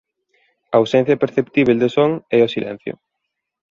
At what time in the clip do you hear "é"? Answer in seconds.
2.37-2.39